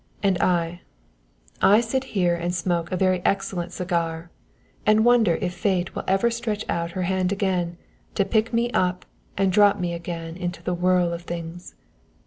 [0.23, 0.81] And I
[1.61, 4.31] I sit here and smoke a very excellent cigar
[4.83, 7.77] and wonder if Fate will ever stretch out her hand again
[8.15, 9.05] to pick me up
[9.37, 11.75] and drop me again into the whirl of things.